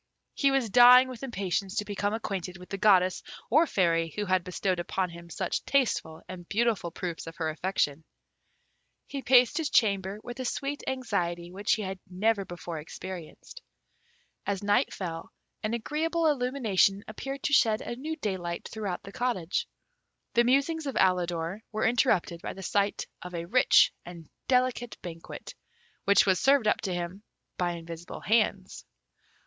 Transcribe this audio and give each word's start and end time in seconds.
He 0.33 0.49
was 0.49 0.71
dying 0.71 1.09
with 1.09 1.21
impatience 1.21 1.75
to 1.75 1.85
become 1.85 2.11
acquainted 2.15 2.57
with 2.57 2.69
the 2.69 2.77
Goddess 2.79 3.21
or 3.51 3.67
Fairy 3.67 4.09
who 4.15 4.25
had 4.25 4.43
bestowed 4.43 4.79
upon 4.79 5.11
him 5.11 5.29
such 5.29 5.63
tasteful 5.63 6.23
and 6.27 6.49
beautiful 6.49 6.89
proofs 6.89 7.27
of 7.27 7.35
her 7.35 7.51
affection. 7.51 8.03
He 9.05 9.21
paced 9.21 9.59
his 9.59 9.69
chamber 9.69 10.19
with 10.23 10.39
a 10.39 10.43
sweet 10.45 10.81
anxiety 10.87 11.51
which 11.51 11.73
he 11.73 11.83
had 11.83 11.99
never 12.09 12.43
before 12.45 12.79
experienced. 12.79 13.61
As 14.43 14.63
night 14.63 14.91
fell, 14.91 15.31
an 15.61 15.75
agreeable 15.75 16.25
illumination 16.25 17.03
appeared 17.07 17.43
to 17.43 17.53
shed 17.53 17.81
a 17.81 17.95
new 17.95 18.15
daylight 18.15 18.67
throughout 18.71 19.03
the 19.03 19.11
cottage. 19.11 19.67
The 20.33 20.43
musings 20.43 20.87
of 20.87 20.95
Alidor 20.95 21.61
were 21.71 21.85
interrupted 21.85 22.41
by 22.41 22.53
the 22.53 22.63
sight 22.63 23.05
of 23.21 23.35
a 23.35 23.45
rich 23.45 23.93
and 24.03 24.27
delicate 24.47 24.97
banquet, 25.03 25.53
which 26.05 26.25
was 26.25 26.39
served 26.39 26.67
up 26.67 26.81
to 26.81 26.91
him 26.91 27.21
by 27.55 27.73
invisible 27.73 28.21
hands. 28.21 28.83